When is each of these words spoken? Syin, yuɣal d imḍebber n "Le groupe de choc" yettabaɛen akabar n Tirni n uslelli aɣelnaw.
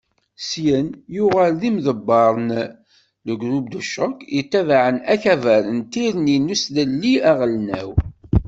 Syin, 0.47 0.87
yuɣal 1.15 1.53
d 1.59 1.61
imḍebber 1.69 2.33
n 2.47 2.49
"Le 3.25 3.33
groupe 3.41 3.69
de 3.73 3.81
choc" 3.91 4.17
yettabaɛen 4.35 4.97
akabar 5.13 5.63
n 5.77 5.79
Tirni 5.91 6.37
n 6.39 6.53
uslelli 6.53 7.13
aɣelnaw. 7.29 7.91